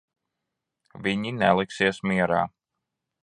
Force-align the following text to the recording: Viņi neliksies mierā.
Viņi 1.07 1.35
neliksies 1.43 2.03
mierā. 2.13 2.43